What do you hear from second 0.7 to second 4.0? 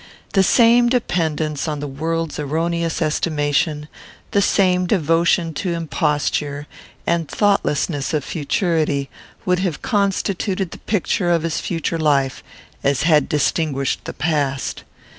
dependence on the world's erroneous estimation,